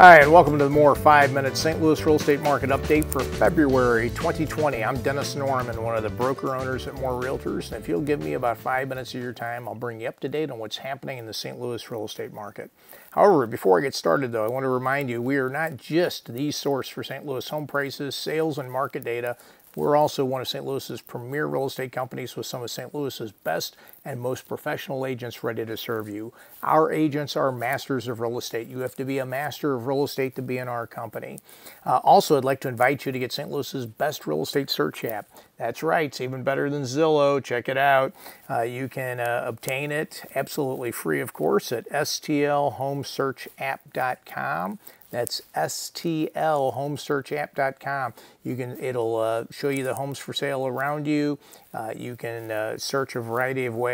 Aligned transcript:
Hi, 0.00 0.20
and 0.20 0.32
welcome 0.32 0.56
to 0.56 0.64
the 0.64 0.70
more 0.70 0.94
five 0.94 1.30
minute 1.34 1.58
St. 1.58 1.78
Louis 1.82 2.06
real 2.06 2.16
estate 2.16 2.40
market 2.40 2.70
update 2.70 3.04
for 3.04 3.20
February 3.20 4.08
2020. 4.08 4.82
I'm 4.82 4.96
Dennis 5.02 5.34
Norman, 5.34 5.82
one 5.82 5.94
of 5.94 6.02
the 6.02 6.08
broker 6.08 6.56
owners 6.56 6.86
at 6.86 6.94
More 6.94 7.20
Realtors. 7.22 7.70
And 7.70 7.82
if 7.82 7.86
you'll 7.86 8.00
give 8.00 8.20
me 8.20 8.32
about 8.32 8.56
five 8.56 8.88
minutes 8.88 9.14
of 9.14 9.20
your 9.20 9.34
time, 9.34 9.68
I'll 9.68 9.74
bring 9.74 10.00
you 10.00 10.08
up 10.08 10.18
to 10.20 10.28
date 10.30 10.50
on 10.50 10.58
what's 10.58 10.78
happening 10.78 11.18
in 11.18 11.26
the 11.26 11.34
St. 11.34 11.60
Louis 11.60 11.90
real 11.90 12.06
estate 12.06 12.32
market. 12.32 12.70
However, 13.10 13.46
before 13.46 13.78
I 13.78 13.82
get 13.82 13.94
started, 13.94 14.32
though, 14.32 14.46
I 14.46 14.48
want 14.48 14.64
to 14.64 14.70
remind 14.70 15.10
you 15.10 15.20
we 15.20 15.36
are 15.36 15.50
not 15.50 15.76
just 15.76 16.32
the 16.32 16.50
source 16.50 16.88
for 16.88 17.04
St. 17.04 17.26
Louis 17.26 17.46
home 17.46 17.66
prices, 17.66 18.14
sales, 18.14 18.56
and 18.56 18.72
market 18.72 19.04
data. 19.04 19.36
We're 19.76 19.96
also 19.96 20.24
one 20.24 20.40
of 20.40 20.48
St. 20.48 20.64
Louis's 20.64 21.02
premier 21.02 21.44
real 21.44 21.66
estate 21.66 21.92
companies 21.92 22.36
with 22.36 22.46
some 22.46 22.62
of 22.62 22.70
St. 22.70 22.94
Louis's 22.94 23.32
best 23.32 23.76
and 24.04 24.20
most 24.20 24.46
professional 24.48 25.04
agents 25.04 25.44
ready 25.44 25.66
to 25.66 25.76
serve 25.76 26.08
you. 26.08 26.32
Our 26.62 26.92
agents 26.92 27.36
are 27.36 27.52
masters 27.52 28.08
of 28.08 28.20
real 28.20 28.38
estate. 28.38 28.68
You 28.68 28.78
have 28.80 28.94
to 28.96 29.04
be 29.04 29.18
a 29.18 29.26
master 29.26 29.74
of 29.74 29.86
real 29.86 30.02
estate 30.04 30.34
to 30.36 30.42
be 30.42 30.56
in 30.58 30.68
our 30.68 30.86
company. 30.86 31.38
Uh, 31.84 31.98
also, 31.98 32.38
I'd 32.38 32.44
like 32.44 32.60
to 32.60 32.68
invite 32.68 33.06
you 33.06 33.12
to 33.12 33.18
get 33.18 33.32
St. 33.32 33.50
Louis's 33.50 33.86
best 33.86 34.26
real 34.26 34.42
estate 34.42 34.68
search 34.70 35.04
app. 35.04 35.28
That's 35.58 35.82
right, 35.82 36.06
it's 36.06 36.20
even 36.20 36.42
better 36.42 36.70
than 36.70 36.82
Zillow. 36.84 37.42
Check 37.44 37.68
it 37.68 37.76
out. 37.76 38.14
Uh, 38.48 38.62
you 38.62 38.88
can 38.88 39.20
uh, 39.20 39.42
obtain 39.44 39.92
it 39.92 40.24
absolutely 40.34 40.92
free, 40.92 41.20
of 41.20 41.34
course, 41.34 41.72
at 41.72 41.86
stlhomesearchapp.com. 41.90 44.78
That's 45.10 45.42
stlhomesearchapp.com. 45.56 48.14
You 48.44 48.56
can 48.56 48.78
it'll 48.78 49.16
uh, 49.16 49.46
show 49.50 49.68
you 49.68 49.82
the 49.82 49.94
homes 49.94 50.20
for 50.20 50.32
sale 50.32 50.64
around 50.66 51.06
you. 51.06 51.38
Uh, 51.74 51.92
you 51.96 52.16
can 52.16 52.50
uh, 52.50 52.78
search 52.78 53.14
a 53.16 53.20
variety 53.20 53.66
of 53.66 53.74
ways. 53.74 53.89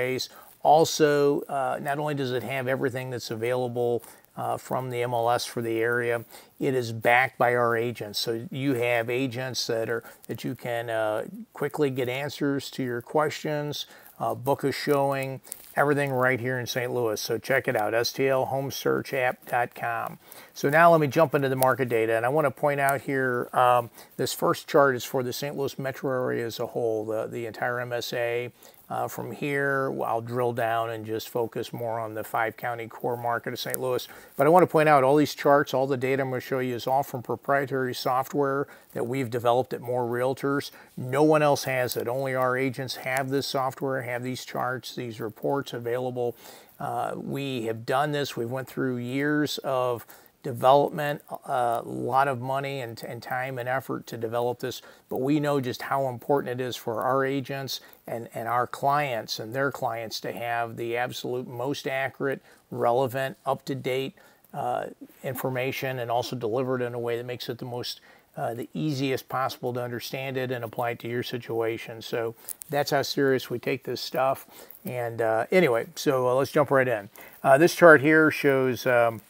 Also, 0.62 1.42
uh, 1.42 1.78
not 1.80 1.98
only 1.98 2.14
does 2.14 2.32
it 2.32 2.42
have 2.42 2.66
everything 2.66 3.10
that's 3.10 3.30
available 3.30 4.02
uh, 4.36 4.56
from 4.56 4.90
the 4.90 5.02
MLS 5.02 5.48
for 5.48 5.62
the 5.62 5.78
area. 5.78 6.24
It 6.60 6.74
is 6.74 6.92
backed 6.92 7.38
by 7.38 7.54
our 7.54 7.76
agents, 7.76 8.18
so 8.18 8.46
you 8.50 8.74
have 8.74 9.08
agents 9.08 9.66
that 9.66 9.88
are 9.88 10.04
that 10.26 10.44
you 10.44 10.54
can 10.54 10.90
uh, 10.90 11.24
quickly 11.52 11.90
get 11.90 12.08
answers 12.08 12.70
to 12.72 12.82
your 12.82 13.00
questions, 13.00 13.86
uh, 14.18 14.34
book 14.34 14.64
a 14.64 14.72
showing, 14.72 15.40
everything 15.74 16.10
right 16.12 16.40
here 16.40 16.58
in 16.58 16.66
St. 16.66 16.92
Louis. 16.92 17.18
So 17.20 17.38
check 17.38 17.68
it 17.68 17.76
out, 17.76 17.92
stlhomesearchapp.com. 17.94 20.18
So 20.54 20.70
now 20.70 20.90
let 20.90 21.00
me 21.00 21.06
jump 21.06 21.34
into 21.34 21.48
the 21.48 21.56
market 21.56 21.88
data, 21.88 22.16
and 22.16 22.26
I 22.26 22.28
want 22.28 22.46
to 22.46 22.50
point 22.50 22.80
out 22.80 23.02
here 23.02 23.48
um, 23.52 23.90
this 24.16 24.34
first 24.34 24.66
chart 24.68 24.96
is 24.96 25.04
for 25.04 25.22
the 25.22 25.32
St. 25.32 25.56
Louis 25.56 25.78
metro 25.78 26.10
area 26.10 26.44
as 26.46 26.58
a 26.58 26.66
whole, 26.66 27.06
the, 27.06 27.26
the 27.26 27.46
entire 27.46 27.76
MSA. 27.76 28.50
Uh, 28.88 29.08
from 29.08 29.32
here, 29.32 29.92
I'll 30.04 30.20
drill 30.20 30.52
down 30.52 30.90
and 30.90 31.04
just 31.04 31.28
focus 31.28 31.72
more 31.72 31.98
on 31.98 32.14
the 32.14 32.22
five 32.22 32.56
county 32.56 32.86
core 32.86 33.16
market 33.16 33.52
of 33.52 33.58
St. 33.58 33.80
Louis. 33.80 34.06
But 34.36 34.46
I 34.46 34.50
want 34.50 34.62
to 34.62 34.68
point 34.68 34.88
out 34.88 35.02
all 35.02 35.16
these 35.16 35.34
charts, 35.34 35.74
all 35.74 35.88
the 35.88 35.96
data 35.96 36.22
I'm 36.22 36.30
going 36.30 36.40
to 36.40 36.46
show 36.46 36.60
you 36.60 36.76
is 36.76 36.86
all 36.86 37.02
from 37.02 37.22
proprietary 37.22 37.94
software 37.94 38.68
that 38.92 39.04
we've 39.04 39.28
developed 39.28 39.72
at 39.72 39.80
More 39.80 40.04
Realtors. 40.04 40.70
No 40.96 41.24
one 41.24 41.42
else 41.42 41.64
has 41.64 41.96
it. 41.96 42.06
Only 42.06 42.36
our 42.36 42.56
agents 42.56 42.96
have 42.96 43.28
this 43.30 43.48
software, 43.48 44.02
have 44.02 44.22
these 44.22 44.44
charts, 44.44 44.94
these 44.94 45.20
reports 45.20 45.72
available. 45.72 46.36
Uh, 46.78 47.14
we 47.16 47.64
have 47.64 47.86
done 47.86 48.12
this. 48.12 48.36
We've 48.36 48.50
went 48.50 48.68
through 48.68 48.98
years 48.98 49.58
of 49.58 50.06
development, 50.46 51.20
a 51.46 51.82
lot 51.84 52.28
of 52.28 52.40
money 52.40 52.80
and, 52.80 53.02
and, 53.02 53.20
time 53.20 53.58
and 53.58 53.68
effort 53.68 54.06
to 54.06 54.16
develop 54.16 54.60
this, 54.60 54.80
but 55.08 55.16
we 55.16 55.40
know 55.40 55.60
just 55.60 55.82
how 55.82 56.06
important 56.06 56.60
it 56.60 56.64
is 56.64 56.76
for 56.76 57.02
our 57.02 57.24
agents 57.24 57.80
and, 58.06 58.28
and 58.32 58.46
our 58.46 58.64
clients 58.64 59.40
and 59.40 59.52
their 59.52 59.72
clients 59.72 60.20
to 60.20 60.30
have 60.30 60.76
the 60.76 60.96
absolute 60.96 61.48
most 61.48 61.88
accurate, 61.88 62.40
relevant, 62.70 63.36
up-to-date 63.44 64.14
uh, 64.54 64.84
information 65.24 65.98
and 65.98 66.12
also 66.12 66.36
delivered 66.36 66.80
in 66.80 66.94
a 66.94 66.98
way 66.98 67.16
that 67.16 67.26
makes 67.26 67.48
it 67.48 67.58
the 67.58 67.64
most 67.64 68.00
uh, 68.36 68.54
the 68.54 68.68
easiest 68.72 69.28
possible 69.28 69.72
to 69.72 69.82
understand 69.82 70.36
it 70.36 70.52
and 70.52 70.62
apply 70.62 70.90
it 70.90 70.98
to 70.98 71.08
your 71.08 71.22
situation. 71.22 72.02
So 72.02 72.36
that's 72.68 72.90
how 72.92 73.02
serious 73.02 73.48
we 73.50 73.58
take 73.58 73.82
this 73.82 74.00
stuff. 74.00 74.46
And 74.84 75.22
uh, 75.22 75.46
anyway, 75.50 75.86
so 75.96 76.28
uh, 76.28 76.34
let's 76.34 76.52
jump 76.52 76.70
right 76.70 76.86
in. 76.86 77.08
Uh, 77.42 77.58
this 77.58 77.74
chart 77.74 78.02
here 78.02 78.30
shows 78.30 78.86
um, 78.86 79.22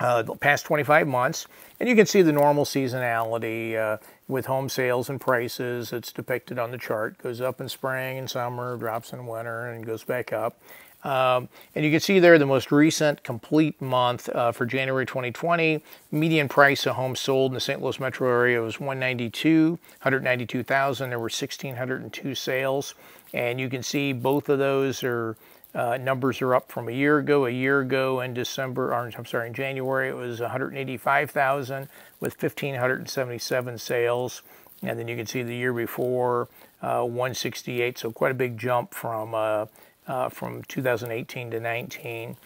uh, 0.00 0.22
the 0.22 0.34
past 0.34 0.64
25 0.66 1.06
months. 1.06 1.46
And 1.78 1.88
you 1.88 1.94
can 1.94 2.06
see 2.06 2.22
the 2.22 2.32
normal 2.32 2.64
seasonality 2.64 3.76
uh, 3.76 3.98
with 4.28 4.46
home 4.46 4.68
sales 4.68 5.08
and 5.08 5.20
prices. 5.20 5.92
It's 5.92 6.12
depicted 6.12 6.58
on 6.58 6.70
the 6.70 6.78
chart. 6.78 7.18
Goes 7.18 7.40
up 7.40 7.60
in 7.60 7.68
spring 7.68 8.18
and 8.18 8.30
summer, 8.30 8.76
drops 8.76 9.12
in 9.12 9.26
winter, 9.26 9.70
and 9.70 9.84
goes 9.84 10.04
back 10.04 10.32
up. 10.32 10.58
Um, 11.04 11.48
and 11.74 11.84
you 11.84 11.92
can 11.92 12.00
see 12.00 12.18
there 12.18 12.36
the 12.36 12.46
most 12.46 12.72
recent 12.72 13.22
complete 13.22 13.80
month 13.80 14.28
uh, 14.30 14.50
for 14.50 14.66
January 14.66 15.06
2020. 15.06 15.80
Median 16.10 16.48
price 16.48 16.84
of 16.86 16.96
homes 16.96 17.20
sold 17.20 17.52
in 17.52 17.54
the 17.54 17.60
St. 17.60 17.80
Louis 17.80 18.00
metro 18.00 18.28
area 18.28 18.60
was 18.60 18.80
192, 18.80 19.70
192,000. 19.70 21.10
There 21.10 21.18
were 21.18 21.24
1,602 21.24 22.34
sales. 22.34 22.94
And 23.32 23.60
you 23.60 23.68
can 23.68 23.84
see 23.84 24.12
both 24.12 24.48
of 24.48 24.58
those 24.58 25.04
are 25.04 25.36
uh, 25.76 25.98
numbers 25.98 26.40
are 26.40 26.54
up 26.54 26.72
from 26.72 26.88
a 26.88 26.92
year 26.92 27.18
ago. 27.18 27.44
A 27.44 27.50
year 27.50 27.80
ago 27.80 28.20
in 28.22 28.32
December, 28.32 28.94
or 28.94 29.12
I'm 29.16 29.26
sorry, 29.26 29.48
in 29.48 29.54
January, 29.54 30.08
it 30.08 30.16
was 30.16 30.40
185,000 30.40 31.88
with 32.18 32.42
1,577 32.42 33.78
sales. 33.78 34.42
And 34.82 34.98
then 34.98 35.06
you 35.06 35.16
can 35.16 35.26
see 35.26 35.42
the 35.42 35.54
year 35.54 35.74
before, 35.74 36.48
uh, 36.80 37.02
168. 37.02 37.98
So 37.98 38.10
quite 38.10 38.30
a 38.30 38.34
big 38.34 38.56
jump 38.56 38.94
from 38.94 39.34
uh, 39.34 39.66
uh, 40.06 40.28
from 40.28 40.62
2018 40.64 41.50
to 41.50 41.60
19. 41.60 42.36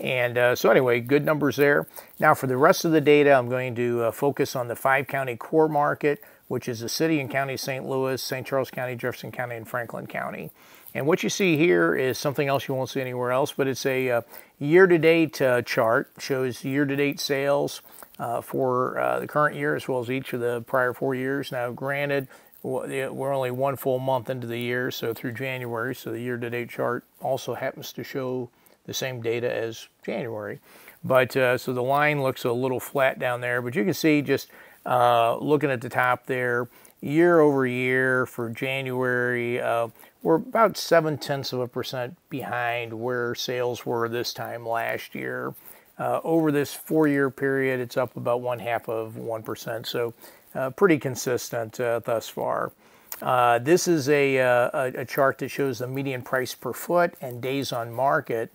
And 0.00 0.38
uh, 0.38 0.56
so 0.56 0.70
anyway, 0.70 1.00
good 1.00 1.24
numbers 1.24 1.56
there. 1.56 1.86
Now 2.18 2.32
for 2.32 2.46
the 2.46 2.56
rest 2.56 2.84
of 2.84 2.92
the 2.92 3.00
data, 3.00 3.32
I'm 3.32 3.48
going 3.48 3.74
to 3.74 4.04
uh, 4.04 4.10
focus 4.12 4.56
on 4.56 4.68
the 4.68 4.76
five 4.76 5.08
county 5.08 5.36
core 5.36 5.68
market, 5.68 6.22
which 6.46 6.68
is 6.68 6.80
the 6.80 6.88
city 6.88 7.20
and 7.20 7.30
county 7.30 7.56
St. 7.56 7.86
Louis, 7.86 8.22
St. 8.22 8.46
Charles 8.46 8.70
County, 8.70 8.94
Jefferson 8.94 9.32
County, 9.32 9.56
and 9.56 9.68
Franklin 9.68 10.06
County. 10.06 10.50
And 10.94 11.06
what 11.06 11.22
you 11.22 11.28
see 11.28 11.56
here 11.56 11.94
is 11.94 12.18
something 12.18 12.48
else 12.48 12.66
you 12.66 12.74
won't 12.74 12.88
see 12.88 13.00
anywhere 13.00 13.30
else, 13.30 13.52
but 13.52 13.68
it's 13.68 13.84
a 13.86 14.10
uh, 14.10 14.20
year-to-date 14.58 15.40
uh, 15.42 15.62
chart, 15.62 16.10
shows 16.18 16.64
year-to-date 16.64 17.20
sales 17.20 17.82
uh, 18.18 18.40
for 18.40 19.18
the 19.20 19.26
current 19.26 19.54
year 19.54 19.76
as 19.76 19.86
well 19.86 20.00
as 20.00 20.10
each 20.10 20.32
of 20.32 20.40
the 20.40 20.62
prior 20.62 20.92
four 20.92 21.14
years. 21.14 21.52
Now, 21.52 21.70
granted, 21.70 22.26
we're 22.62 23.32
only 23.32 23.50
one 23.50 23.76
full 23.76 23.98
month 23.98 24.30
into 24.30 24.46
the 24.46 24.58
year, 24.58 24.90
so 24.90 25.14
through 25.14 25.32
January, 25.32 25.94
so 25.94 26.10
the 26.10 26.20
year-to-date 26.20 26.70
chart 26.70 27.04
also 27.20 27.54
happens 27.54 27.92
to 27.92 28.02
show 28.02 28.50
the 28.86 28.94
same 28.94 29.20
data 29.20 29.54
as 29.54 29.88
January. 30.04 30.58
But 31.04 31.36
uh, 31.36 31.58
so 31.58 31.72
the 31.72 31.82
line 31.82 32.22
looks 32.22 32.44
a 32.44 32.52
little 32.52 32.80
flat 32.80 33.18
down 33.18 33.40
there, 33.40 33.62
but 33.62 33.76
you 33.76 33.84
can 33.84 33.94
see 33.94 34.22
just 34.22 34.48
uh, 34.84 35.36
looking 35.36 35.70
at 35.70 35.80
the 35.80 35.88
top 35.88 36.26
there, 36.26 36.66
year 37.00 37.40
over 37.40 37.66
year 37.66 38.26
for 38.26 38.50
January, 38.50 39.60
uh, 39.60 39.88
we're 40.22 40.36
about 40.36 40.76
seven 40.76 41.16
tenths 41.16 41.52
of 41.52 41.60
a 41.60 41.68
percent 41.68 42.16
behind 42.28 42.92
where 42.92 43.34
sales 43.34 43.86
were 43.86 44.08
this 44.08 44.32
time 44.32 44.66
last 44.66 45.14
year. 45.14 45.54
Uh, 45.98 46.20
over 46.22 46.52
this 46.52 46.74
four-year 46.74 47.28
period, 47.28 47.80
it's 47.80 47.96
up 47.96 48.16
about 48.16 48.40
one 48.40 48.60
half 48.60 48.88
of 48.88 49.14
1%, 49.14 49.86
so 49.86 50.14
uh, 50.54 50.70
pretty 50.70 50.98
consistent 50.98 51.78
uh, 51.80 52.00
thus 52.04 52.28
far. 52.28 52.72
Uh, 53.20 53.58
this 53.58 53.88
is 53.88 54.08
a, 54.08 54.38
uh, 54.38 54.70
a, 54.72 55.00
a, 55.00 55.04
chart 55.04 55.38
that 55.38 55.48
shows 55.48 55.80
the 55.80 55.88
median 55.88 56.22
price 56.22 56.54
per 56.54 56.72
foot 56.72 57.14
and 57.20 57.42
days 57.42 57.72
on 57.72 57.92
market 57.92 58.52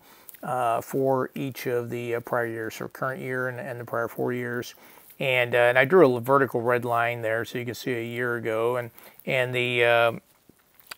for 0.81 1.31
each 1.35 1.67
of 1.67 1.89
the 1.89 2.17
prior 2.21 2.45
years, 2.45 2.75
so 2.75 2.87
current 2.87 3.21
year 3.21 3.49
and, 3.49 3.59
and 3.59 3.79
the 3.79 3.85
prior 3.85 4.07
four 4.07 4.31
years. 4.31 4.73
And, 5.19 5.56
and 5.56 5.78
I 5.78 5.85
drew 5.85 6.16
a 6.16 6.19
vertical 6.19 6.62
red 6.62 6.85
line 6.85 7.22
there 7.22 7.46
so 7.46 7.57
you 7.57 7.66
can 7.66 7.75
see 7.75 7.94
a 7.94 8.03
year 8.03 8.35
ago. 8.35 8.78
And, 8.78 8.91
and 9.25 9.53
the 9.53 10.22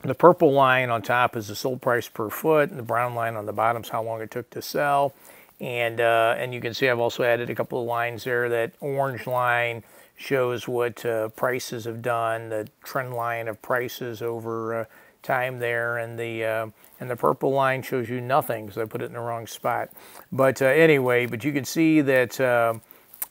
the 0.06 0.13
purple 0.16 0.51
line 0.51 0.89
on 0.89 1.01
top 1.01 1.36
is 1.36 1.48
the 1.48 1.56
sold 1.56 1.81
price 1.81 2.07
per 2.07 2.30
foot, 2.30 2.69
and 2.69 2.78
the 2.78 2.84
brown 2.84 3.16
line 3.16 3.36
on 3.36 3.45
the 3.45 3.54
bottom 3.54 3.81
is 3.81 3.89
how 3.89 4.04
long 4.04 4.22
it 4.22 4.30
took 4.30 4.50
to 4.51 4.62
sell. 4.62 5.13
And, 5.60 6.01
uh, 6.01 6.36
and 6.38 6.54
you 6.54 6.62
can 6.62 6.74
see 6.74 6.89
I've 6.89 7.00
also 7.00 7.24
added 7.24 7.50
a 7.50 7.56
couple 7.56 7.80
of 7.81 7.88
lines 7.88 8.24
there. 8.24 8.50
That 8.50 8.74
orange 8.81 9.25
line 9.25 9.84
shows 10.18 10.68
what 10.68 11.06
uh, 11.06 11.30
prices 11.30 11.86
have 11.86 12.01
done, 12.01 12.50
the 12.50 12.68
trend 12.84 13.13
line 13.13 13.48
of 13.48 13.62
prices 13.62 14.22
over 14.22 14.81
uh, 14.81 14.86
time 15.24 15.60
there, 15.60 15.98
and 15.98 16.19
the 16.19 16.44
uh, 16.44 16.68
and 17.00 17.10
the 17.10 17.16
purple 17.16 17.51
line 17.51 17.81
shows 17.81 18.10
you 18.10 18.22
nothing 18.22 18.66
because 18.66 18.81
I 18.81 18.86
put 18.86 19.01
it 19.01 19.06
in 19.06 19.13
the 19.13 19.19
wrong 19.19 19.48
spot. 19.48 19.89
But 20.31 20.62
uh, 20.62 20.66
anyway, 20.66 21.25
but 21.25 21.44
you 21.44 21.51
can 21.51 21.66
see 21.66 22.01
that 22.01 22.39
uh, 22.39 22.75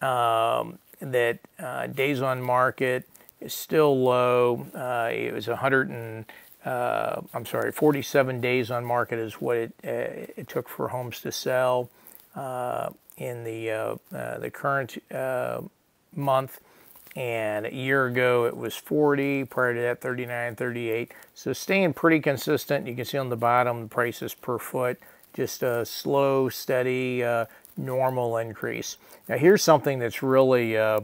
um, 0.04 0.78
that 1.04 1.94
days 1.94 2.22
on 2.22 2.42
market 2.42 3.08
is 3.40 3.54
still 3.54 4.02
low. 4.02 4.66
it 5.10 5.32
was 5.32 5.48
100 5.48 5.90
and 5.90 6.24
uh, 6.64 7.20
I'm 7.34 7.44
sorry, 7.44 7.72
47 7.72 8.40
days 8.40 8.70
on 8.70 8.84
market 8.84 9.18
is 9.18 9.34
what 9.34 9.56
it, 9.56 9.74
uh, 9.84 10.32
it 10.36 10.48
took 10.48 10.68
for 10.68 10.88
homes 10.88 11.20
to 11.20 11.32
sell 11.32 11.90
uh, 12.34 12.90
in 13.18 13.44
the, 13.44 13.70
uh, 13.70 13.96
uh, 14.14 14.38
the 14.38 14.50
current 14.50 14.96
uh, 15.12 15.60
month. 16.14 16.60
And 17.16 17.66
a 17.66 17.74
year 17.74 18.06
ago 18.06 18.46
it 18.46 18.56
was 18.56 18.74
40, 18.74 19.44
prior 19.44 19.74
to 19.74 19.80
that 19.80 20.00
39, 20.00 20.56
38. 20.56 21.12
So 21.34 21.52
staying 21.52 21.92
pretty 21.92 22.20
consistent. 22.20 22.86
You 22.86 22.96
can 22.96 23.04
see 23.04 23.18
on 23.18 23.28
the 23.28 23.36
bottom 23.36 23.82
the 23.82 23.88
prices 23.88 24.34
per 24.34 24.58
foot, 24.58 24.98
just 25.34 25.62
a 25.62 25.84
slow, 25.84 26.48
steady 26.48 27.22
normal 27.76 28.36
increase. 28.38 28.96
Now 29.28 29.36
here's 29.36 29.62
something 29.62 29.98
that's 29.98 30.22
really 30.22 30.76
uh, 30.76 31.00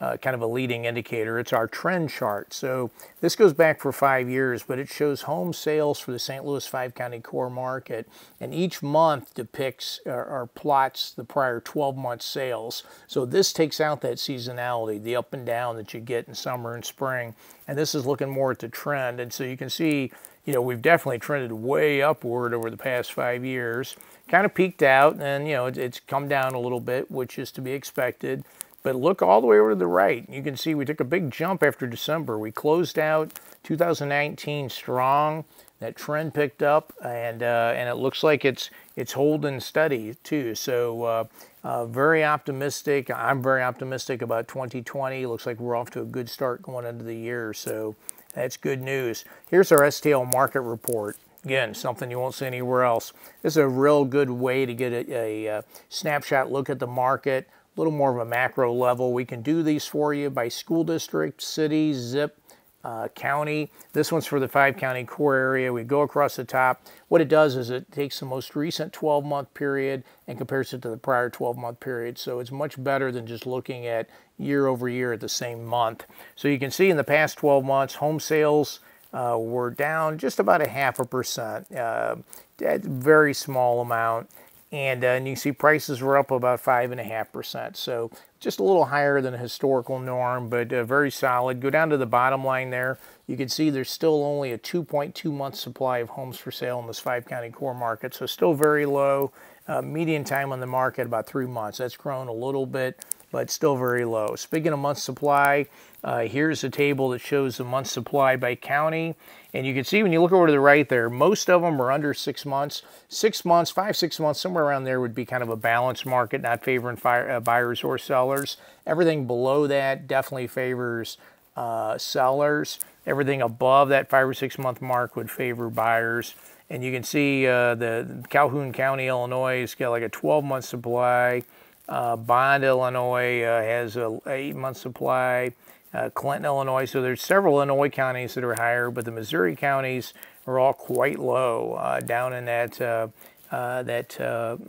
uh, 0.00 0.16
kind 0.16 0.34
of 0.34 0.42
a 0.42 0.46
leading 0.46 0.84
indicator. 0.84 1.38
It's 1.38 1.52
our 1.52 1.66
trend 1.66 2.10
chart. 2.10 2.52
So 2.52 2.90
this 3.20 3.36
goes 3.36 3.52
back 3.52 3.80
for 3.80 3.92
five 3.92 4.28
years, 4.28 4.62
but 4.62 4.78
it 4.78 4.88
shows 4.88 5.22
home 5.22 5.52
sales 5.52 5.98
for 6.00 6.12
the 6.12 6.18
St. 6.18 6.44
Louis 6.44 6.66
five-county 6.66 7.20
core 7.20 7.48
market, 7.48 8.08
and 8.40 8.52
each 8.52 8.82
month 8.82 9.32
depicts 9.34 10.00
or, 10.04 10.24
or 10.24 10.46
plots 10.54 11.12
the 11.12 11.24
prior 11.24 11.60
12 11.60 11.96
month 11.96 12.22
sales. 12.22 12.82
So 13.06 13.24
this 13.24 13.52
takes 13.52 13.80
out 13.80 14.00
that 14.00 14.16
seasonality, 14.16 15.02
the 15.02 15.16
up 15.16 15.32
and 15.32 15.46
down 15.46 15.76
that 15.76 15.94
you 15.94 16.00
get 16.00 16.28
in 16.28 16.34
summer 16.34 16.74
and 16.74 16.84
spring, 16.84 17.34
and 17.66 17.78
this 17.78 17.94
is 17.94 18.04
looking 18.04 18.30
more 18.30 18.50
at 18.50 18.58
the 18.58 18.68
trend. 18.68 19.20
And 19.20 19.32
so 19.32 19.44
you 19.44 19.56
can 19.56 19.70
see, 19.70 20.10
you 20.44 20.52
know, 20.52 20.60
we've 20.60 20.82
definitely 20.82 21.20
trended 21.20 21.52
way 21.52 22.02
upward 22.02 22.52
over 22.52 22.68
the 22.68 22.76
past 22.76 23.12
five 23.12 23.44
years. 23.44 23.96
Kind 24.28 24.46
of 24.46 24.54
peaked 24.54 24.82
out, 24.82 25.20
and 25.20 25.46
you 25.46 25.54
know, 25.54 25.66
it's 25.66 26.00
come 26.00 26.28
down 26.28 26.54
a 26.54 26.60
little 26.60 26.80
bit, 26.80 27.10
which 27.10 27.38
is 27.38 27.52
to 27.52 27.60
be 27.60 27.72
expected. 27.72 28.44
But 28.82 28.96
look 28.96 29.22
all 29.22 29.40
the 29.40 29.46
way 29.46 29.58
over 29.58 29.70
to 29.70 29.76
the 29.76 29.86
right. 29.86 30.28
You 30.28 30.42
can 30.42 30.56
see 30.56 30.74
we 30.74 30.84
took 30.84 31.00
a 31.00 31.04
big 31.04 31.30
jump 31.30 31.62
after 31.62 31.86
December. 31.86 32.38
We 32.38 32.52
closed 32.52 32.98
out 32.98 33.38
2019 33.62 34.68
strong. 34.68 35.44
That 35.80 35.96
trend 35.96 36.34
picked 36.34 36.62
up, 36.62 36.92
and 37.02 37.42
uh, 37.42 37.72
and 37.74 37.88
it 37.88 37.96
looks 37.96 38.22
like 38.22 38.44
it's 38.44 38.70
it's 38.96 39.12
holding 39.12 39.60
steady 39.60 40.14
too. 40.22 40.54
So 40.54 41.02
uh, 41.02 41.24
uh, 41.64 41.86
very 41.86 42.24
optimistic. 42.24 43.10
I'm 43.10 43.42
very 43.42 43.62
optimistic 43.62 44.22
about 44.22 44.48
2020. 44.48 45.26
Looks 45.26 45.46
like 45.46 45.58
we're 45.58 45.76
off 45.76 45.90
to 45.90 46.02
a 46.02 46.06
good 46.06 46.28
start 46.28 46.62
going 46.62 46.86
into 46.86 47.04
the 47.04 47.16
year. 47.16 47.52
So 47.54 47.96
that's 48.34 48.56
good 48.56 48.82
news. 48.82 49.24
Here's 49.50 49.72
our 49.72 49.80
STL 49.80 50.30
market 50.32 50.60
report. 50.60 51.16
Again, 51.44 51.74
something 51.74 52.10
you 52.10 52.18
won't 52.18 52.34
see 52.34 52.46
anywhere 52.46 52.84
else. 52.84 53.12
This 53.42 53.54
is 53.54 53.58
a 53.58 53.68
real 53.68 54.04
good 54.04 54.30
way 54.30 54.64
to 54.64 54.74
get 54.74 54.92
a, 54.92 55.12
a, 55.12 55.46
a 55.58 55.64
snapshot 55.88 56.50
look 56.50 56.70
at 56.70 56.78
the 56.78 56.86
market 56.86 57.48
a 57.76 57.80
little 57.80 57.92
more 57.92 58.10
of 58.10 58.18
a 58.18 58.28
macro 58.28 58.72
level. 58.72 59.12
We 59.12 59.24
can 59.24 59.42
do 59.42 59.62
these 59.62 59.86
for 59.86 60.14
you 60.14 60.30
by 60.30 60.48
school 60.48 60.84
district, 60.84 61.42
city, 61.42 61.92
zip, 61.92 62.38
uh, 62.84 63.08
county. 63.08 63.70
This 63.94 64.12
one's 64.12 64.26
for 64.26 64.38
the 64.38 64.46
five 64.46 64.76
county 64.76 65.04
core 65.04 65.36
area. 65.36 65.72
We 65.72 65.84
go 65.84 66.02
across 66.02 66.36
the 66.36 66.44
top. 66.44 66.82
What 67.08 67.22
it 67.22 67.28
does 67.28 67.56
is 67.56 67.70
it 67.70 67.90
takes 67.90 68.20
the 68.20 68.26
most 68.26 68.54
recent 68.54 68.92
12 68.92 69.24
month 69.24 69.54
period 69.54 70.04
and 70.28 70.36
compares 70.36 70.72
it 70.74 70.82
to 70.82 70.90
the 70.90 70.96
prior 70.98 71.30
12 71.30 71.56
month 71.56 71.80
period. 71.80 72.18
So 72.18 72.40
it's 72.40 72.52
much 72.52 72.82
better 72.82 73.10
than 73.10 73.26
just 73.26 73.46
looking 73.46 73.86
at 73.86 74.10
year 74.36 74.66
over 74.66 74.88
year 74.88 75.14
at 75.14 75.20
the 75.20 75.28
same 75.28 75.64
month. 75.64 76.04
So 76.36 76.46
you 76.46 76.58
can 76.58 76.70
see 76.70 76.90
in 76.90 76.98
the 76.98 77.04
past 77.04 77.38
12 77.38 77.64
months, 77.64 77.94
home 77.94 78.20
sales 78.20 78.80
uh, 79.14 79.38
were 79.38 79.70
down 79.70 80.18
just 80.18 80.38
about 80.38 80.60
a 80.60 80.68
half 80.68 80.98
a 80.98 81.04
percent, 81.06 81.70
uh, 81.74 82.16
a 82.60 82.78
very 82.78 83.32
small 83.32 83.80
amount 83.80 84.28
and, 84.74 85.04
uh, 85.04 85.08
and 85.08 85.28
you 85.28 85.36
see 85.36 85.52
prices 85.52 86.02
were 86.02 86.18
up 86.18 86.32
about 86.32 86.60
5.5%. 86.60 87.76
So 87.76 88.10
just 88.40 88.58
a 88.58 88.64
little 88.64 88.86
higher 88.86 89.20
than 89.20 89.32
a 89.32 89.38
historical 89.38 90.00
norm, 90.00 90.48
but 90.48 90.72
uh, 90.72 90.82
very 90.82 91.12
solid. 91.12 91.60
Go 91.60 91.70
down 91.70 91.90
to 91.90 91.96
the 91.96 92.06
bottom 92.06 92.44
line 92.44 92.70
there. 92.70 92.98
You 93.28 93.36
can 93.36 93.48
see 93.48 93.70
there's 93.70 93.88
still 93.88 94.24
only 94.24 94.50
a 94.50 94.58
2.2 94.58 95.32
month 95.32 95.54
supply 95.54 95.98
of 95.98 96.08
homes 96.08 96.38
for 96.38 96.50
sale 96.50 96.80
in 96.80 96.88
this 96.88 96.98
five 96.98 97.24
county 97.24 97.50
core 97.50 97.72
market, 97.72 98.14
so 98.14 98.26
still 98.26 98.52
very 98.52 98.84
low. 98.84 99.30
Uh, 99.68 99.80
median 99.80 100.24
time 100.24 100.50
on 100.50 100.58
the 100.58 100.66
market 100.66 101.06
about 101.06 101.28
three 101.28 101.46
months. 101.46 101.78
That's 101.78 101.96
grown 101.96 102.26
a 102.26 102.32
little 102.32 102.66
bit, 102.66 103.04
but 103.34 103.50
still 103.50 103.74
very 103.74 104.04
low. 104.04 104.36
Speaking 104.36 104.72
of 104.72 104.78
month 104.78 104.98
supply, 104.98 105.66
uh, 106.04 106.20
here's 106.20 106.62
a 106.62 106.70
table 106.70 107.08
that 107.08 107.18
shows 107.18 107.56
the 107.56 107.64
month 107.64 107.88
supply 107.88 108.36
by 108.36 108.54
county. 108.54 109.16
And 109.52 109.66
you 109.66 109.74
can 109.74 109.82
see 109.82 110.04
when 110.04 110.12
you 110.12 110.22
look 110.22 110.30
over 110.30 110.46
to 110.46 110.52
the 110.52 110.60
right 110.60 110.88
there, 110.88 111.10
most 111.10 111.50
of 111.50 111.62
them 111.62 111.82
are 111.82 111.90
under 111.90 112.14
six 112.14 112.46
months. 112.46 112.82
Six 113.08 113.44
months, 113.44 113.72
five, 113.72 113.96
six 113.96 114.20
months, 114.20 114.40
somewhere 114.40 114.62
around 114.62 114.84
there 114.84 115.00
would 115.00 115.16
be 115.16 115.24
kind 115.24 115.42
of 115.42 115.48
a 115.48 115.56
balanced 115.56 116.06
market, 116.06 116.42
not 116.42 116.62
favoring 116.62 116.96
fire, 116.96 117.28
uh, 117.28 117.40
buyers 117.40 117.82
or 117.82 117.98
sellers. 117.98 118.56
Everything 118.86 119.26
below 119.26 119.66
that 119.66 120.06
definitely 120.06 120.46
favors 120.46 121.18
uh, 121.56 121.98
sellers. 121.98 122.78
Everything 123.04 123.42
above 123.42 123.88
that 123.88 124.08
five 124.08 124.28
or 124.28 124.34
six 124.34 124.58
month 124.58 124.80
mark 124.80 125.16
would 125.16 125.28
favor 125.28 125.68
buyers. 125.70 126.36
And 126.70 126.84
you 126.84 126.92
can 126.92 127.02
see 127.02 127.48
uh, 127.48 127.74
the 127.74 128.24
Calhoun 128.30 128.72
County, 128.72 129.08
Illinois, 129.08 129.62
has 129.62 129.74
got 129.74 129.90
like 129.90 130.04
a 130.04 130.08
12 130.08 130.44
month 130.44 130.66
supply. 130.66 131.42
Uh, 131.88 132.16
Bond, 132.16 132.64
Illinois 132.64 133.42
uh, 133.42 133.60
has 133.62 133.96
a 133.96 134.18
eight 134.26 134.56
month 134.56 134.78
supply. 134.78 135.52
Uh, 135.92 136.10
Clinton, 136.10 136.44
Illinois. 136.44 136.86
So 136.86 137.00
there's 137.00 137.22
several 137.22 137.58
Illinois 137.58 137.88
counties 137.88 138.34
that 138.34 138.42
are 138.42 138.56
higher, 138.56 138.90
but 138.90 139.04
the 139.04 139.12
Missouri 139.12 139.54
counties 139.54 140.12
are 140.44 140.58
all 140.58 140.72
quite 140.72 141.20
low, 141.20 141.74
uh, 141.74 142.00
down 142.00 142.32
in 142.32 142.46
that 142.46 142.80
uh, 142.80 143.08
uh 143.52 143.84
that 143.84 144.12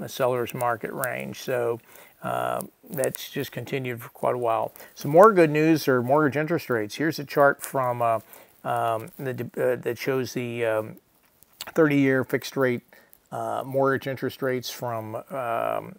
seller's 0.07 0.53
market 0.53 0.93
range. 0.93 1.41
So 1.41 1.79
that's 2.21 3.31
just 3.31 3.51
continued 3.51 4.01
for 4.01 4.09
quite 4.09 4.35
a 4.35 4.37
while. 4.37 4.71
Some 4.93 5.09
more 5.09 5.33
good 5.33 5.49
news 5.49 5.87
are 5.87 6.03
mortgage 6.03 6.37
interest 6.37 6.69
rates. 6.69 6.95
Here's 6.95 7.17
a 7.17 7.25
chart 7.25 7.61
from 7.63 8.03
um, 8.03 8.21
the, 9.17 9.79
that 9.81 9.97
shows 9.97 10.33
the 10.33 10.61
30-year 11.73 12.19
um, 12.19 12.25
fixed 12.25 12.55
rate 12.55 12.83
mortgage 13.31 14.05
interest 14.05 14.43
rates 14.43 14.69
from 14.69 15.15
um, 15.31 15.95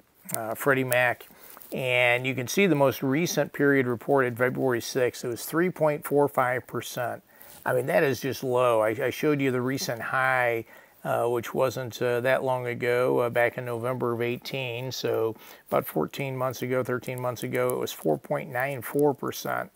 Freddie 0.54 0.84
Mac 0.84 1.26
and 1.72 2.26
you 2.26 2.34
can 2.34 2.46
see 2.46 2.66
the 2.66 2.74
most 2.74 3.02
recent 3.02 3.52
period 3.52 3.86
reported 3.86 4.38
February 4.38 4.80
6th, 4.80 5.24
it 5.24 5.28
was 5.28 5.42
3.45%. 5.42 7.20
I 7.64 7.72
mean, 7.74 7.86
that 7.86 8.04
is 8.04 8.20
just 8.20 8.44
low. 8.44 8.80
I, 8.80 8.88
I 8.90 9.10
showed 9.10 9.40
you 9.40 9.50
the 9.50 9.60
recent 9.60 10.00
high, 10.00 10.64
uh, 11.02 11.26
which 11.26 11.52
wasn't 11.52 12.00
uh, 12.00 12.20
that 12.20 12.44
long 12.44 12.66
ago, 12.68 13.18
uh, 13.18 13.30
back 13.30 13.58
in 13.58 13.64
November 13.64 14.12
of 14.12 14.22
18. 14.22 14.92
So 14.92 15.34
about 15.68 15.86
14 15.86 16.36
months 16.36 16.62
ago, 16.62 16.84
13 16.84 17.20
months 17.20 17.42
ago, 17.42 17.70
it 17.70 17.78
was 17.78 17.92
4.94%. 17.92 19.68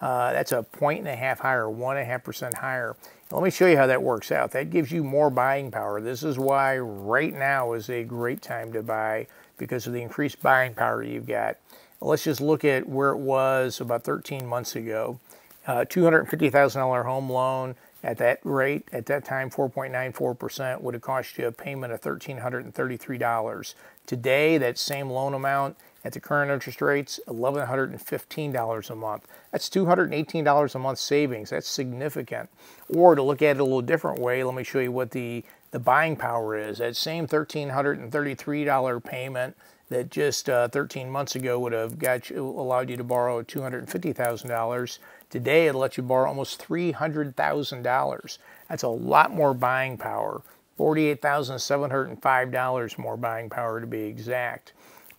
Uh, 0.00 0.32
that's 0.32 0.52
a 0.52 0.62
point 0.62 1.00
and 1.00 1.08
a 1.08 1.16
half 1.16 1.40
higher, 1.40 1.68
one 1.70 1.96
and 1.96 2.02
a 2.02 2.10
half 2.10 2.24
percent 2.24 2.54
higher. 2.54 2.96
Let 3.30 3.42
me 3.42 3.50
show 3.50 3.66
you 3.66 3.76
how 3.76 3.86
that 3.86 4.02
works 4.02 4.32
out. 4.32 4.50
That 4.50 4.70
gives 4.70 4.90
you 4.90 5.04
more 5.04 5.30
buying 5.30 5.70
power. 5.70 6.00
This 6.00 6.22
is 6.22 6.38
why 6.38 6.78
right 6.78 7.32
now 7.32 7.72
is 7.72 7.88
a 7.88 8.02
great 8.04 8.42
time 8.42 8.72
to 8.72 8.82
buy 8.82 9.26
because 9.62 9.86
of 9.86 9.92
the 9.92 10.02
increased 10.02 10.42
buying 10.42 10.74
power 10.74 11.04
you've 11.04 11.26
got. 11.26 11.56
Let's 12.00 12.24
just 12.24 12.40
look 12.40 12.64
at 12.64 12.88
where 12.88 13.10
it 13.10 13.18
was 13.18 13.80
about 13.80 14.02
13 14.02 14.44
months 14.44 14.74
ago. 14.74 15.20
Uh, 15.66 15.84
$250,000 15.84 17.04
home 17.04 17.30
loan 17.30 17.76
at 18.02 18.18
that 18.18 18.40
rate, 18.42 18.88
at 18.92 19.06
that 19.06 19.24
time, 19.24 19.48
4.94% 19.48 20.80
would 20.80 20.94
have 20.94 21.02
cost 21.02 21.38
you 21.38 21.46
a 21.46 21.52
payment 21.52 21.92
of 21.92 22.00
$1,333. 22.00 23.74
Today, 24.04 24.58
that 24.58 24.76
same 24.78 25.08
loan 25.08 25.34
amount 25.34 25.76
at 26.04 26.12
the 26.12 26.18
current 26.18 26.50
interest 26.50 26.82
rates, 26.82 27.20
$1,115 27.28 28.90
a 28.90 28.96
month. 28.96 29.28
That's 29.52 29.68
$218 29.68 30.74
a 30.74 30.78
month 30.80 30.98
savings. 30.98 31.50
That's 31.50 31.68
significant. 31.68 32.50
Or 32.88 33.14
to 33.14 33.22
look 33.22 33.40
at 33.40 33.56
it 33.56 33.60
a 33.60 33.64
little 33.64 33.82
different 33.82 34.18
way, 34.18 34.42
let 34.42 34.56
me 34.56 34.64
show 34.64 34.80
you 34.80 34.90
what 34.90 35.12
the 35.12 35.44
the 35.72 35.80
buying 35.80 36.16
power 36.16 36.56
is. 36.56 36.78
That 36.78 36.96
same 36.96 37.26
$1,333 37.26 39.04
payment 39.04 39.56
that 39.88 40.10
just 40.10 40.48
uh, 40.48 40.68
13 40.68 41.10
months 41.10 41.34
ago 41.34 41.58
would 41.58 41.72
have 41.72 41.98
got 41.98 42.30
you, 42.30 42.46
allowed 42.46 42.88
you 42.88 42.96
to 42.96 43.04
borrow 43.04 43.42
$250,000. 43.42 44.98
Today, 45.28 45.66
it'll 45.66 45.80
let 45.80 45.96
you 45.96 46.02
borrow 46.02 46.28
almost 46.28 46.66
$300,000. 46.66 48.38
That's 48.68 48.82
a 48.82 48.88
lot 48.88 49.30
more 49.32 49.54
buying 49.54 49.96
power. 49.98 50.42
$48,705 50.78 52.98
more 52.98 53.16
buying 53.16 53.50
power 53.50 53.80
to 53.80 53.86
be 53.86 54.02
exact. 54.02 54.72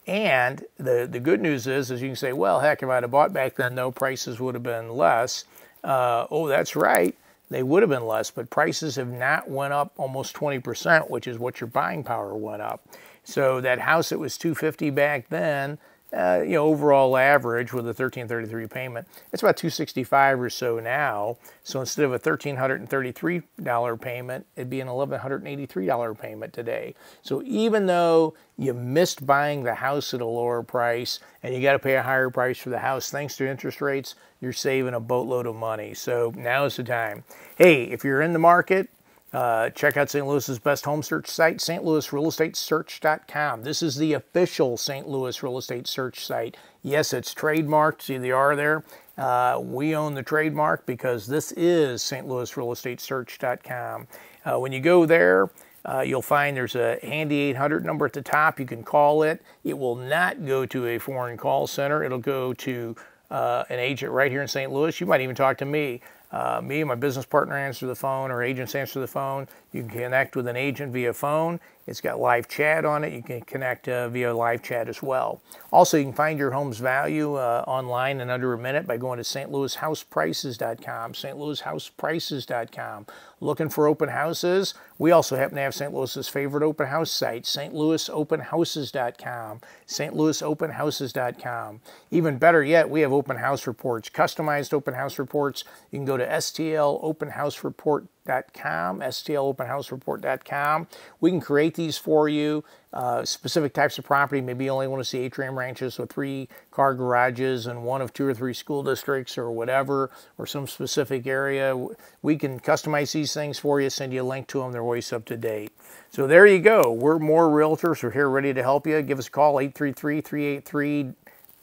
And 0.07 0.65
the, 0.77 1.07
the 1.09 1.19
good 1.19 1.41
news 1.41 1.67
is, 1.67 1.91
as 1.91 2.01
you 2.01 2.09
can 2.09 2.15
say, 2.15 2.33
well, 2.33 2.59
heck, 2.59 2.83
if 2.83 2.89
I'd 2.89 3.03
have 3.03 3.11
bought 3.11 3.31
back 3.31 3.55
then, 3.55 3.75
no 3.75 3.91
prices 3.91 4.39
would 4.39 4.55
have 4.55 4.63
been 4.63 4.89
less. 4.89 5.45
Uh, 5.83 6.25
oh, 6.29 6.47
that's 6.47 6.75
right 6.75 7.15
they 7.53 7.63
would 7.63 7.83
have 7.83 7.89
been 7.89 8.07
less, 8.07 8.31
but 8.31 8.49
prices 8.49 8.95
have 8.95 9.11
not 9.11 9.49
went 9.49 9.73
up 9.73 9.93
almost 9.97 10.35
20%, 10.35 11.09
which 11.09 11.27
is 11.27 11.37
what 11.37 11.61
your 11.61 11.67
buying 11.67 12.03
power 12.03 12.35
went 12.35 12.61
up. 12.61 12.87
So 13.23 13.61
that 13.61 13.79
house 13.79 14.09
that 14.09 14.19
was 14.19 14.37
250 14.37 14.89
back 14.89 15.29
then, 15.29 15.77
uh, 16.13 16.41
you 16.43 16.51
know, 16.51 16.65
overall 16.65 17.17
average 17.17 17.73
with 17.73 17.85
a 17.85 17.87
1333 17.87 18.67
payment, 18.67 19.07
it's 19.31 19.41
about 19.41 19.57
265 19.57 20.39
or 20.39 20.49
so 20.49 20.79
now. 20.79 21.37
So 21.63 21.79
instead 21.79 22.05
of 22.05 22.13
a 22.13 22.19
$1,333 22.19 24.01
payment, 24.01 24.45
it'd 24.55 24.69
be 24.69 24.79
an 24.81 24.87
$1,183 24.87 26.19
payment 26.19 26.53
today. 26.53 26.93
So 27.23 27.41
even 27.45 27.87
though 27.87 28.35
you 28.57 28.73
missed 28.73 29.25
buying 29.25 29.63
the 29.63 29.75
house 29.75 30.13
at 30.13 30.21
a 30.21 30.25
lower 30.25 30.61
price 30.61 31.19
and 31.41 31.55
you 31.55 31.61
got 31.61 31.73
to 31.73 31.79
pay 31.79 31.95
a 31.95 32.03
higher 32.03 32.29
price 32.29 32.59
for 32.59 32.69
the 32.69 32.79
house 32.79 33.09
thanks 33.09 33.35
to 33.37 33.49
interest 33.49 33.81
rates, 33.81 34.15
you're 34.39 34.53
saving 34.53 34.93
a 34.93 34.99
boatload 34.99 35.47
of 35.47 35.55
money. 35.55 35.93
So 35.93 36.31
now 36.35 36.65
is 36.65 36.75
the 36.75 36.83
time. 36.83 37.23
Hey, 37.57 37.85
if 37.85 38.03
you're 38.03 38.21
in 38.21 38.33
the 38.33 38.39
market, 38.39 38.89
uh, 39.33 39.71
check 39.71 39.97
out 39.97 40.11
St. 40.11 40.27
Louis's 40.27 40.59
best 40.59 40.85
home 40.85 41.01
search 41.01 41.27
site, 41.27 41.57
stlouisrealestatesearch.com. 41.57 43.63
This 43.63 43.81
is 43.81 43.95
the 43.95 44.13
official 44.13 44.77
St. 44.77 45.07
Louis 45.07 45.41
real 45.41 45.57
estate 45.57 45.87
search 45.87 46.23
site. 46.23 46.55
Yes, 46.83 47.13
it's 47.13 47.33
trademarked. 47.33 48.03
See 48.03 48.19
the 48.19 48.31
R 48.31 48.55
there? 48.55 48.83
Uh, 49.17 49.59
we 49.61 49.95
own 49.95 50.13
the 50.13 50.23
trademark 50.23 50.85
because 50.85 51.25
this 51.25 51.51
is 51.53 52.03
stlouisrealestatesearch.com. 52.03 54.07
Uh, 54.45 54.59
when 54.59 54.71
you 54.71 54.79
go 54.79 55.07
there, 55.07 55.49
uh, 55.85 56.01
you'll 56.01 56.21
find 56.21 56.55
there's 56.55 56.75
a 56.75 56.99
handy 57.01 57.39
800 57.39 57.83
number 57.83 58.05
at 58.05 58.13
the 58.13 58.21
top. 58.21 58.59
You 58.59 58.65
can 58.65 58.83
call 58.83 59.23
it. 59.23 59.41
It 59.63 59.77
will 59.77 59.95
not 59.95 60.45
go 60.45 60.65
to 60.67 60.87
a 60.87 60.99
foreign 60.99 61.37
call 61.37 61.67
center. 61.67 62.03
It'll 62.03 62.19
go 62.19 62.53
to 62.53 62.95
uh, 63.31 63.63
an 63.69 63.79
agent 63.79 64.11
right 64.11 64.31
here 64.31 64.41
in 64.41 64.47
St. 64.47 64.71
Louis. 64.71 65.01
You 65.01 65.07
might 65.07 65.21
even 65.21 65.35
talk 65.35 65.57
to 65.57 65.65
me. 65.65 66.01
Uh, 66.33 66.59
me 66.63 66.81
and 66.81 66.87
my 66.87 66.95
business 66.95 67.27
partner 67.27 67.55
answer 67.55 67.85
the 67.85 67.95
phone 67.95 68.31
or 68.31 68.41
agents 68.41 68.73
answer 68.73 68.99
the 68.99 69.07
phone. 69.07 69.47
You 69.71 69.83
can 69.83 69.91
connect 69.91 70.35
with 70.35 70.47
an 70.47 70.55
agent 70.55 70.91
via 70.91 71.13
phone. 71.13 71.59
It's 71.85 72.01
got 72.01 72.19
live 72.19 72.47
chat 72.47 72.85
on 72.85 73.03
it. 73.03 73.11
You 73.11 73.21
can 73.21 73.41
connect 73.41 73.89
uh, 73.89 74.07
via 74.07 74.33
live 74.33 74.63
chat 74.63 74.87
as 74.87 75.03
well. 75.03 75.41
Also, 75.71 75.97
you 75.97 76.05
can 76.05 76.13
find 76.13 76.39
your 76.39 76.51
home's 76.51 76.77
value 76.77 77.35
uh, 77.35 77.65
online 77.67 78.21
in 78.21 78.29
under 78.29 78.53
a 78.53 78.57
minute 78.57 78.87
by 78.87 78.95
going 78.95 79.17
to 79.17 79.23
stlouishouseprices.com, 79.23 81.11
stlouishouseprices.com. 81.13 83.05
Looking 83.41 83.67
for 83.67 83.87
open 83.87 84.07
houses? 84.07 84.73
We 84.97 85.11
also 85.11 85.35
happen 85.35 85.55
to 85.55 85.61
have 85.61 85.75
St. 85.75 85.93
Louis's 85.93 86.29
favorite 86.29 86.63
open 86.63 86.87
house 86.87 87.11
site, 87.11 87.43
stlouisopenhouses.com, 87.43 89.59
stlouisopenhouses.com. 89.85 91.81
Even 92.11 92.37
better 92.37 92.63
yet, 92.63 92.89
we 92.89 93.01
have 93.01 93.11
open 93.11 93.35
house 93.35 93.67
reports, 93.67 94.09
customized 94.09 94.73
open 94.73 94.93
house 94.93 95.19
reports. 95.19 95.65
You 95.91 95.99
can 95.99 96.05
go 96.05 96.15
to 96.15 96.22
stlopenhousereport.com 96.25 98.09
stlopenhousereport.com, 98.25 98.99
stlopenhousereport.com. 98.99 100.87
We 101.19 101.31
can 101.31 101.41
create 101.41 101.75
these 101.75 101.97
for 101.97 102.29
you. 102.29 102.63
Uh, 102.91 103.25
specific 103.25 103.73
types 103.73 103.97
of 103.97 104.05
property, 104.05 104.39
maybe 104.39 104.65
you 104.65 104.71
only 104.71 104.87
want 104.87 104.99
to 104.99 105.09
see 105.09 105.19
atrium 105.19 105.57
ranches 105.57 105.97
with 105.97 106.11
three 106.11 106.47
car 106.69 106.93
garages 106.93 107.65
and 107.65 107.83
one 107.83 108.03
of 108.03 108.13
two 108.13 108.25
or 108.27 108.35
three 108.35 108.53
school 108.53 108.83
districts 108.83 109.35
or 109.35 109.49
whatever, 109.51 110.11
or 110.37 110.45
some 110.45 110.67
specific 110.67 111.25
area. 111.25 111.75
We 112.21 112.37
can 112.37 112.59
customize 112.59 113.11
these 113.11 113.33
things 113.33 113.57
for 113.57 113.81
you, 113.81 113.89
send 113.89 114.13
you 114.13 114.21
a 114.21 114.23
link 114.23 114.47
to 114.49 114.59
them. 114.59 114.71
They're 114.71 114.83
always 114.83 115.11
up 115.11 115.25
to 115.25 115.37
date. 115.37 115.71
So 116.11 116.27
there 116.27 116.45
you 116.45 116.59
go. 116.59 116.91
We're 116.91 117.17
more 117.17 117.47
realtors. 117.47 118.03
We're 118.03 118.11
here 118.11 118.29
ready 118.29 118.53
to 118.53 118.61
help 118.61 118.85
you. 118.85 119.01
Give 119.01 119.17
us 119.17 119.27
a 119.27 119.31
call, 119.31 119.59
833 119.59 120.21
383 120.21 121.13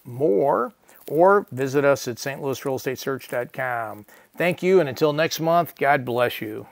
more 0.05 0.73
or 1.11 1.47
visit 1.51 1.85
us 1.85 2.09
at 2.09 2.17
stlouisrealestatesearch.com. 2.17 4.07
Thank 4.41 4.63
you, 4.63 4.81
and 4.81 4.89
until 4.89 5.13
next 5.13 5.39
month, 5.39 5.77
God 5.77 6.03
bless 6.07 6.41
you. 6.41 6.67